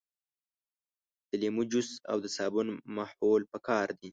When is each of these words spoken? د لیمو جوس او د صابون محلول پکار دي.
د 1.29 1.31
لیمو 1.41 1.63
جوس 1.71 1.89
او 2.11 2.17
د 2.23 2.27
صابون 2.37 2.67
محلول 2.95 3.43
پکار 3.53 3.87
دي. 3.99 4.09